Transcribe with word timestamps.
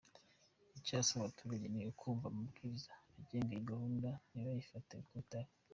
Icyo 0.77 0.93
asaba 1.01 1.21
abaturage 1.25 1.65
ni 1.69 1.81
ukumva 1.91 2.25
amabwiriza 2.27 2.91
agenga 3.19 3.51
iyi 3.53 3.67
gahunda 3.71 4.09
ntibayifate 4.29 4.91
uko 5.01 5.13
itari. 5.23 5.51